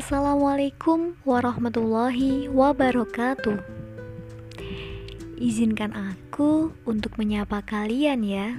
[0.00, 3.60] Assalamualaikum warahmatullahi wabarakatuh.
[5.36, 8.56] Izinkan aku untuk menyapa kalian ya.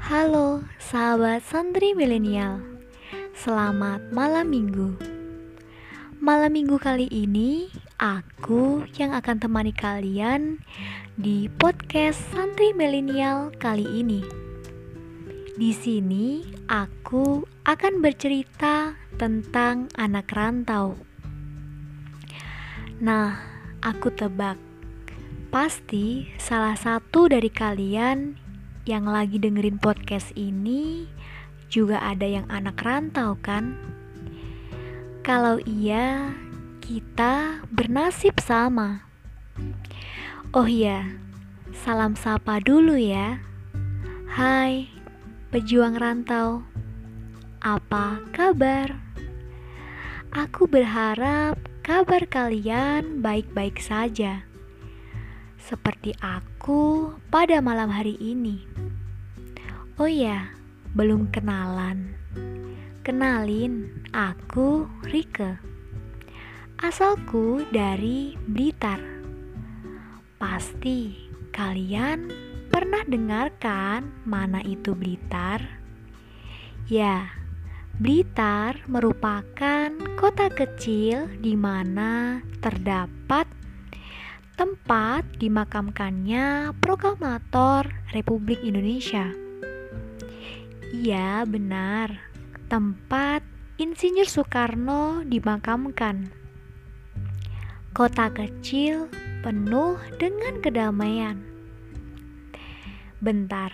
[0.00, 2.56] Halo, sahabat santri milenial.
[3.36, 4.96] Selamat malam minggu.
[6.24, 7.68] Malam minggu kali ini,
[8.00, 10.56] aku yang akan temani kalian
[11.20, 14.43] di podcast santri milenial kali ini.
[15.54, 20.98] Di sini, aku akan bercerita tentang anak rantau.
[22.98, 23.38] Nah,
[23.78, 24.58] aku tebak,
[25.54, 28.34] pasti salah satu dari kalian
[28.82, 31.06] yang lagi dengerin podcast ini
[31.70, 33.78] juga ada yang anak rantau, kan?
[35.22, 36.34] Kalau iya,
[36.82, 39.06] kita bernasib sama.
[40.50, 41.14] Oh iya,
[41.70, 43.38] salam sapa dulu ya.
[44.34, 44.93] Hai,
[45.54, 46.66] pejuang rantau.
[47.62, 48.90] Apa kabar?
[50.34, 51.54] Aku berharap
[51.86, 54.42] kabar kalian baik-baik saja,
[55.54, 58.66] seperti aku pada malam hari ini.
[59.94, 60.50] Oh ya,
[60.98, 62.18] belum kenalan.
[63.06, 65.62] Kenalin, aku Rike.
[66.82, 68.98] Asalku dari Blitar.
[70.34, 72.43] Pasti kalian
[72.74, 75.62] pernah dengarkan mana itu Blitar?
[76.90, 77.30] Ya,
[78.02, 83.46] Blitar merupakan kota kecil di mana terdapat
[84.58, 89.30] tempat dimakamkannya proklamator Republik Indonesia.
[90.90, 92.10] Iya, benar.
[92.66, 93.46] Tempat
[93.78, 96.26] Insinyur Soekarno dimakamkan.
[97.94, 99.06] Kota kecil
[99.46, 101.53] penuh dengan kedamaian.
[103.22, 103.70] Bentar,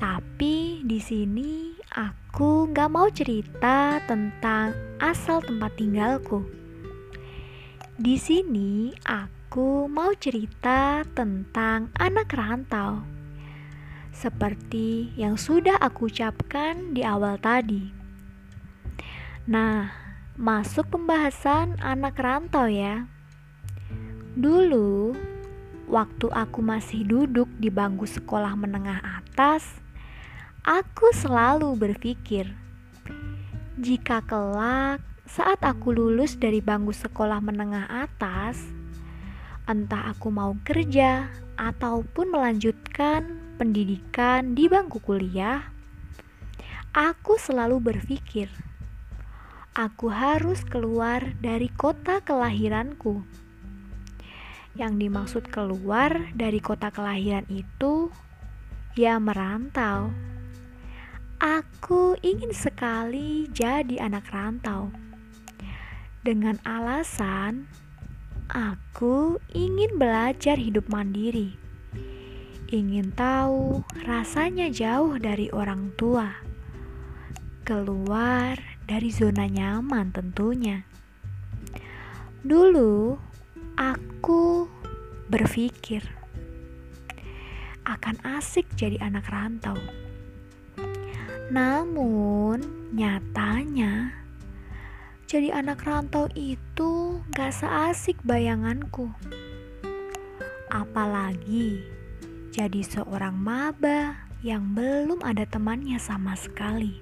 [0.00, 6.40] tapi di sini aku gak mau cerita tentang asal tempat tinggalku.
[8.00, 13.04] Di sini aku mau cerita tentang anak rantau.
[14.16, 17.92] Seperti yang sudah aku ucapkan di awal tadi.
[19.52, 19.92] Nah,
[20.40, 23.04] masuk pembahasan anak rantau ya.
[24.32, 25.12] Dulu,
[25.92, 29.82] waktu aku masih duduk di bangku sekolah menengah atas,
[30.62, 32.46] Aku selalu berpikir,
[33.82, 38.62] jika kelak saat aku lulus dari bangku sekolah menengah atas,
[39.66, 45.66] entah aku mau kerja ataupun melanjutkan pendidikan di bangku kuliah,
[46.94, 48.46] aku selalu berpikir,
[49.74, 53.26] aku harus keluar dari kota kelahiranku.
[54.72, 58.08] Yang dimaksud keluar dari kota kelahiran itu,
[58.96, 60.12] ya merantau.
[61.42, 64.94] Aku ingin sekali jadi anak rantau.
[66.22, 67.66] Dengan alasan
[68.46, 71.58] aku ingin belajar hidup mandiri.
[72.70, 76.30] Ingin tahu rasanya jauh dari orang tua.
[77.66, 78.56] Keluar
[78.86, 80.86] dari zona nyaman tentunya.
[82.46, 83.18] Dulu
[83.76, 84.68] aku
[85.28, 86.04] berpikir
[87.88, 89.76] akan asik jadi anak rantau
[91.52, 92.64] namun,
[92.96, 94.22] nyatanya
[95.28, 99.08] jadi anak rantau itu gak seasik bayanganku.
[100.68, 101.80] Apalagi
[102.52, 107.00] jadi seorang maba yang belum ada temannya sama sekali.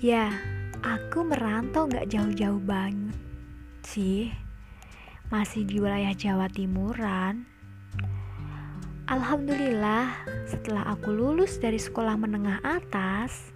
[0.00, 0.32] Ya,
[0.80, 3.11] aku merantau gak jauh-jauh banget
[3.84, 4.32] sih.
[5.28, 7.52] Masih di wilayah Jawa Timuran
[9.12, 13.52] Alhamdulillah, setelah aku lulus dari sekolah menengah atas,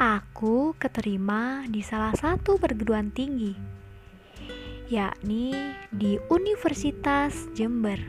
[0.00, 3.54] aku keterima di salah satu perguruan tinggi,
[4.90, 5.54] yakni
[5.94, 8.02] di Universitas Jember.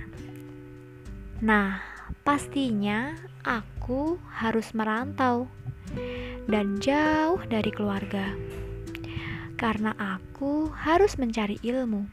[1.45, 1.83] Nah,
[2.25, 3.13] pastinya
[3.45, 5.51] aku harus merantau
[6.49, 8.33] dan jauh dari keluarga,
[9.57, 12.05] karena aku harus mencari ilmu.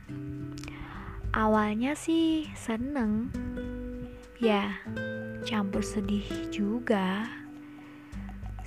[1.35, 3.29] Awalnya sih seneng
[4.45, 4.77] Ya,
[5.47, 7.25] campur sedih juga.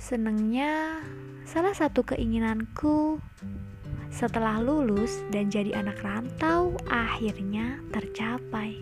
[0.00, 1.04] Senengnya,
[1.44, 3.20] salah satu keinginanku
[4.08, 8.80] setelah lulus dan jadi anak rantau akhirnya tercapai.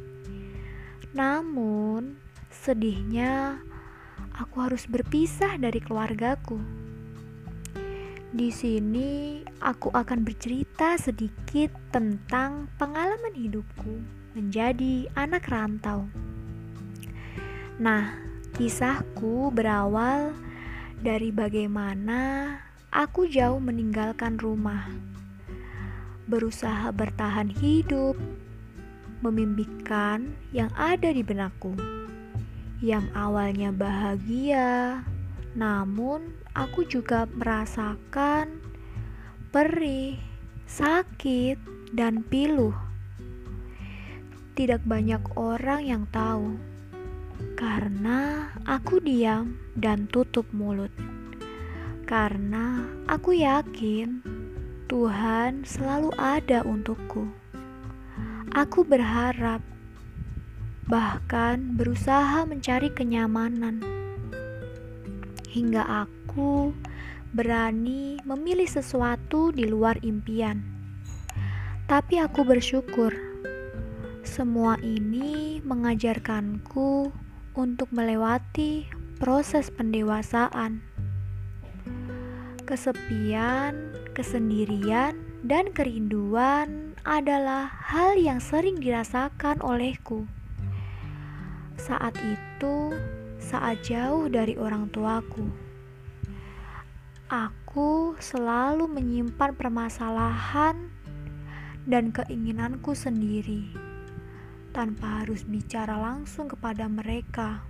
[1.12, 2.16] Namun,
[2.48, 3.58] sedihnya
[4.32, 6.56] aku harus berpisah dari keluargaku.
[8.36, 13.96] Di sini aku akan bercerita sedikit tentang pengalaman hidupku
[14.36, 16.04] menjadi anak rantau.
[17.80, 18.12] Nah,
[18.52, 20.36] kisahku berawal
[21.00, 22.52] dari bagaimana
[22.92, 24.84] aku jauh meninggalkan rumah,
[26.28, 28.20] berusaha bertahan hidup,
[29.24, 31.72] memimpikan yang ada di benakku,
[32.84, 35.00] yang awalnya bahagia,
[35.56, 38.64] namun aku juga merasakan
[39.52, 40.16] perih,
[40.64, 41.60] sakit,
[41.92, 42.72] dan pilu.
[44.56, 46.56] Tidak banyak orang yang tahu,
[47.60, 50.90] karena aku diam dan tutup mulut.
[52.08, 54.24] Karena aku yakin
[54.88, 57.28] Tuhan selalu ada untukku.
[58.56, 59.60] Aku berharap,
[60.88, 63.84] bahkan berusaha mencari kenyamanan,
[65.52, 66.15] hingga aku
[67.32, 70.60] berani memilih sesuatu di luar impian.
[71.88, 73.12] Tapi aku bersyukur,
[74.26, 77.08] semua ini mengajarkanku
[77.56, 78.84] untuk melewati
[79.16, 80.84] proses pendewasaan
[82.66, 85.14] Kesepian, kesendirian,
[85.46, 90.26] dan kerinduan adalah hal yang sering dirasakan olehku.
[91.78, 92.90] Saat itu,
[93.38, 95.46] saat jauh dari orang tuaku,
[97.26, 100.78] aku selalu menyimpan permasalahan
[101.82, 103.66] dan keinginanku sendiri
[104.70, 107.66] tanpa harus bicara langsung kepada mereka.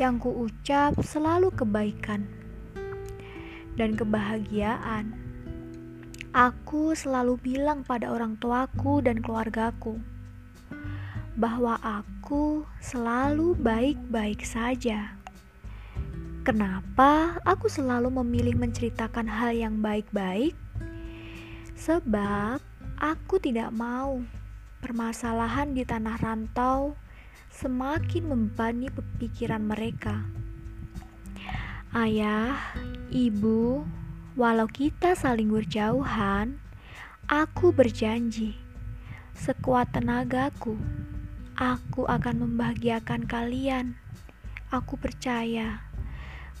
[0.00, 2.24] Yang kuucap selalu kebaikan
[3.76, 5.12] dan kebahagiaan.
[6.34, 10.02] Aku selalu bilang pada orang tuaku dan keluargaku
[11.38, 15.23] bahwa aku selalu baik-baik saja.
[16.44, 20.52] Kenapa aku selalu memilih menceritakan hal yang baik-baik?
[21.72, 22.60] Sebab
[23.00, 24.20] aku tidak mau
[24.84, 27.00] permasalahan di tanah rantau
[27.48, 30.20] semakin membebani pikiran mereka.
[31.96, 32.60] Ayah,
[33.08, 33.80] ibu,
[34.36, 36.60] walau kita saling berjauhan,
[37.24, 38.52] aku berjanji,
[39.32, 40.76] sekuat tenagaku,
[41.56, 43.96] aku akan membahagiakan kalian.
[44.68, 45.93] Aku percaya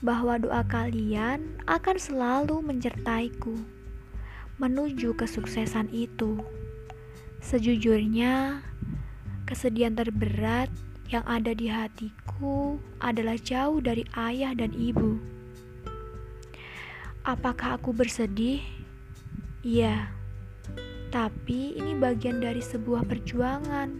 [0.04, 3.56] bahwa doa kalian akan selalu menyertaiku
[4.60, 6.38] menuju kesuksesan itu.
[7.42, 8.62] Sejujurnya,
[9.44, 10.72] Kesedihan terberat
[11.12, 15.20] yang ada di hatiku adalah jauh dari ayah dan ibu.
[17.28, 18.64] Apakah aku bersedih?
[19.60, 20.08] Iya,
[21.12, 23.92] tapi ini bagian dari sebuah perjuangan.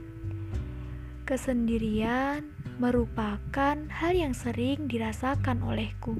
[1.29, 6.19] Kesendirian merupakan hal yang sering dirasakan olehku.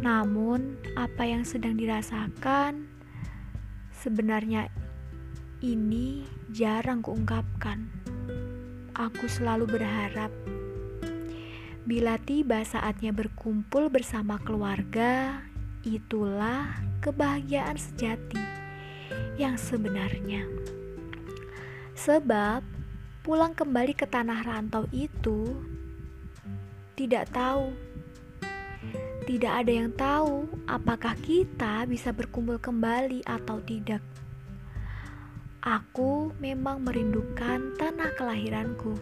[0.00, 2.88] Namun, apa yang sedang dirasakan
[3.92, 4.68] sebenarnya
[5.64, 7.88] ini jarang kuungkapkan.
[8.96, 10.32] Aku selalu berharap
[11.86, 15.38] bila tiba saatnya berkumpul bersama keluarga,
[15.86, 18.42] itulah kebahagiaan sejati
[19.38, 20.42] yang sebenarnya.
[21.94, 22.75] Sebab
[23.26, 25.58] pulang kembali ke tanah rantau itu
[26.94, 27.74] tidak tahu
[29.26, 33.98] tidak ada yang tahu apakah kita bisa berkumpul kembali atau tidak.
[35.58, 38.94] Aku memang merindukan tanah kelahiranku,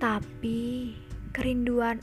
[0.00, 0.96] tapi
[1.36, 2.00] kerinduan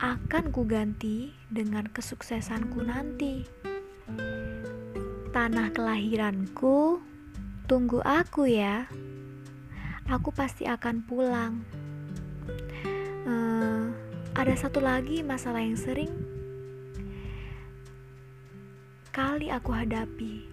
[0.00, 3.44] akan kuganti dengan kesuksesanku nanti.
[5.36, 7.04] Tanah kelahiranku,
[7.68, 8.88] tunggu aku ya.
[10.06, 11.66] Aku pasti akan pulang.
[13.26, 13.90] Uh,
[14.38, 16.12] ada satu lagi masalah yang sering
[19.10, 20.44] kali aku hadapi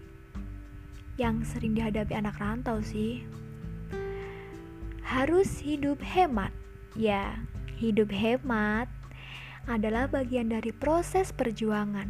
[1.19, 3.21] yang sering dihadapi anak rantau sih.
[5.05, 6.49] Harus hidup hemat.
[6.97, 7.37] Ya,
[7.77, 8.89] hidup hemat
[9.69, 12.09] adalah bagian dari proses perjuangan.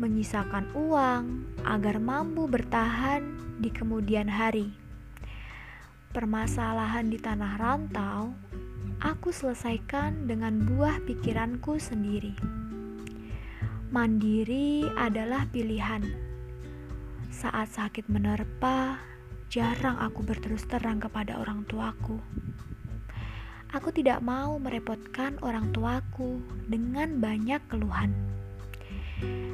[0.00, 1.24] Menyisakan uang
[1.68, 4.72] agar mampu bertahan di kemudian hari.
[6.10, 8.34] Permasalahan di tanah rantau
[8.98, 12.34] aku selesaikan dengan buah pikiranku sendiri.
[13.94, 16.30] Mandiri adalah pilihan
[17.30, 18.98] saat sakit menerpa,
[19.54, 22.18] jarang aku berterus terang kepada orang tuaku.
[23.70, 28.10] Aku tidak mau merepotkan orang tuaku dengan banyak keluhan.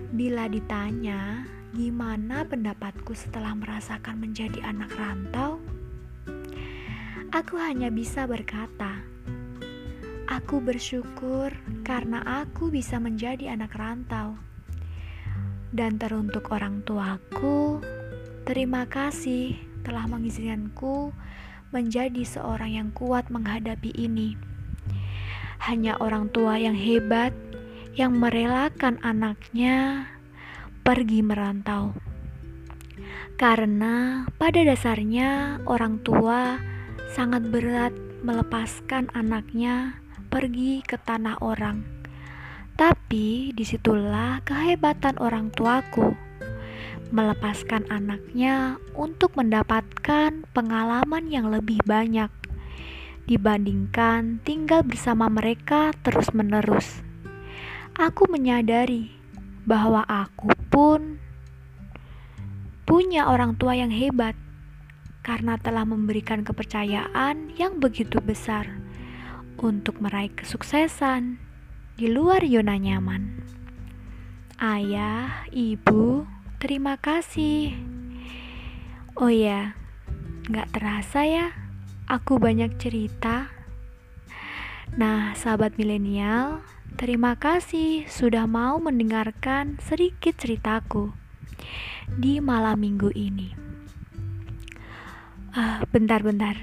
[0.09, 1.45] Bila ditanya
[1.77, 5.56] gimana pendapatku setelah merasakan menjadi anak rantau,
[7.37, 9.05] aku hanya bisa berkata,
[10.25, 11.53] "Aku bersyukur
[11.85, 14.41] karena aku bisa menjadi anak rantau."
[15.69, 17.85] Dan teruntuk orang tuaku,
[18.49, 19.53] terima kasih
[19.85, 21.13] telah mengizinkanku
[21.77, 24.41] menjadi seorang yang kuat menghadapi ini.
[25.57, 27.33] hanya orang tua yang hebat
[27.97, 30.05] yang merelakan anaknya
[30.85, 31.97] pergi merantau.
[33.41, 36.61] Karena pada dasarnya orang tua
[37.17, 39.97] sangat berat melepaskan anaknya
[40.29, 41.81] pergi ke tanah orang.
[42.77, 46.13] Tapi di situlah kehebatan orang tuaku
[47.09, 52.29] melepaskan anaknya untuk mendapatkan pengalaman yang lebih banyak
[53.25, 57.01] dibandingkan tinggal bersama mereka terus-menerus.
[57.97, 59.09] Aku menyadari
[59.65, 61.17] bahwa aku pun
[62.85, 64.37] punya orang tua yang hebat
[65.27, 68.71] karena telah memberikan kepercayaan yang begitu besar
[69.59, 71.43] untuk meraih kesuksesan
[71.99, 73.43] di luar zona nyaman.
[74.63, 76.23] Ayah, ibu,
[76.63, 77.75] terima kasih.
[79.19, 79.75] Oh ya,
[80.47, 81.51] nggak terasa ya,
[82.07, 83.51] aku banyak cerita.
[84.95, 86.63] Nah, sahabat milenial,
[86.95, 91.11] terima kasih sudah mau mendengarkan sedikit ceritaku
[92.15, 93.66] di malam minggu ini.
[95.57, 96.61] Ah, bentar-bentar,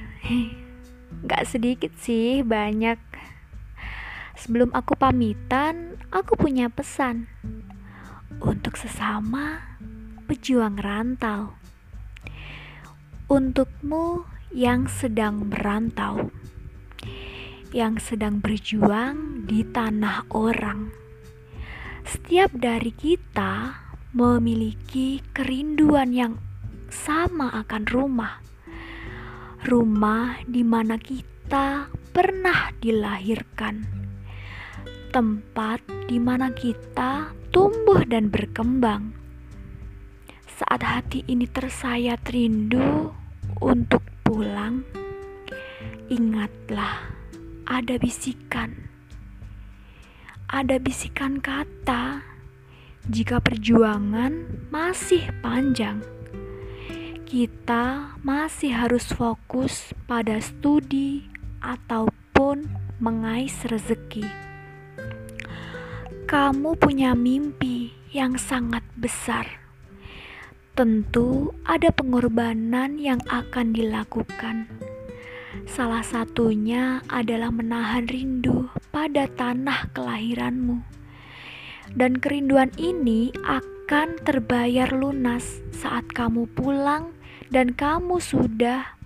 [1.25, 3.01] nggak sedikit sih, banyak
[4.33, 7.29] Sebelum aku pamitan, aku punya pesan
[8.41, 9.61] untuk sesama
[10.25, 11.53] pejuang rantau.
[13.29, 16.33] Untukmu yang sedang merantau,
[17.71, 20.89] yang sedang berjuang di tanah orang.
[22.03, 23.79] Setiap dari kita
[24.11, 26.35] memiliki kerinduan yang
[26.91, 28.43] sama akan rumah.
[29.63, 34.03] Rumah di mana kita pernah dilahirkan
[35.13, 35.79] tempat
[36.11, 39.15] di mana kita tumbuh dan berkembang.
[40.51, 43.15] Saat hati ini tersayat rindu
[43.63, 44.83] untuk pulang,
[46.11, 47.15] ingatlah
[47.63, 48.73] ada bisikan.
[50.51, 52.19] Ada bisikan kata
[53.07, 56.12] jika perjuangan masih panjang.
[57.33, 61.25] Kita masih harus fokus pada studi
[61.65, 62.69] ataupun
[63.01, 64.53] mengais rezeki
[66.33, 69.45] kamu punya mimpi yang sangat besar.
[70.73, 74.65] Tentu ada pengorbanan yang akan dilakukan.
[75.69, 80.81] Salah satunya adalah menahan rindu pada tanah kelahiranmu.
[81.93, 87.13] Dan kerinduan ini akan terbayar lunas saat kamu pulang
[87.53, 88.97] dan kamu sudah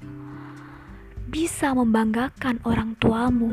[1.28, 3.52] bisa membanggakan orang tuamu.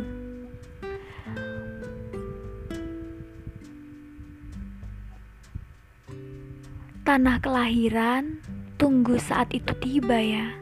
[7.04, 8.40] tanah kelahiran,
[8.80, 10.56] tunggu saat itu tiba ya.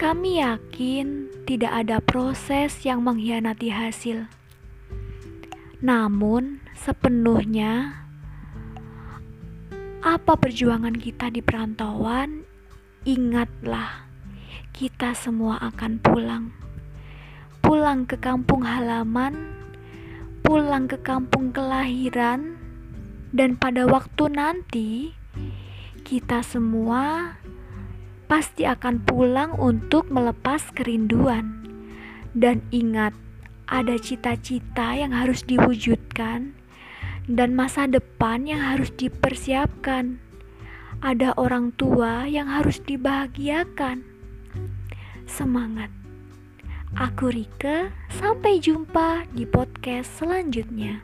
[0.00, 4.24] Kami yakin tidak ada proses yang mengkhianati hasil.
[5.84, 8.02] Namun, sepenuhnya
[10.02, 12.41] apa perjuangan kita di perantauan,
[13.02, 14.06] ingatlah
[14.70, 16.44] kita semua akan pulang.
[17.62, 19.54] Pulang ke kampung halaman,
[20.42, 22.58] pulang ke kampung kelahiran,
[23.32, 24.90] dan pada waktu nanti,
[26.02, 27.34] kita semua
[28.26, 31.64] pasti akan pulang untuk melepas kerinduan.
[32.32, 33.12] Dan ingat,
[33.72, 36.52] ada cita-cita yang harus diwujudkan
[37.30, 40.18] dan masa depan yang harus dipersiapkan.
[41.02, 44.06] Ada orang tua yang harus dibahagiakan.
[45.26, 45.90] Semangat.
[46.94, 51.02] Aku Rike, sampai jumpa di podcast selanjutnya.